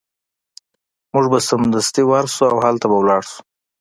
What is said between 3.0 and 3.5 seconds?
لاړ شو